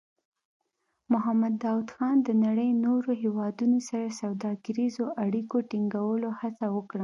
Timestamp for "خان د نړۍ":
1.95-2.69